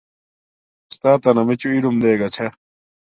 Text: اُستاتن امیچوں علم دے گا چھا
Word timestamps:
اُستاتن 0.89 1.35
امیچوں 1.41 1.73
علم 1.77 1.95
دے 2.03 2.13
گا 2.19 2.27
چھا 2.35 2.47